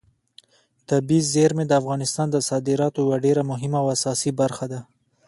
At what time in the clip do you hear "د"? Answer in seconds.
1.67-1.71, 2.31-2.37